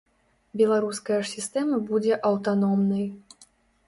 [0.59, 3.05] Беларуская ж сістэма будзе аўтаномнай.